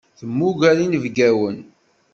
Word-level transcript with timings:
Temmuger 0.17 0.77
inebgawen. 0.85 1.57